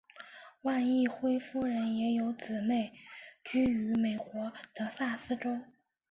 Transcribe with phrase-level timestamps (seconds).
[0.63, 2.91] 方奕辉夫人也有姊妹
[3.43, 5.59] 居于美国德萨斯州。